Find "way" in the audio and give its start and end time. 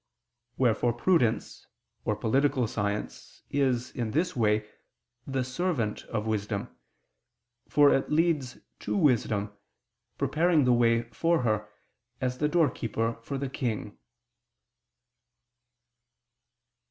4.35-4.67, 10.73-11.03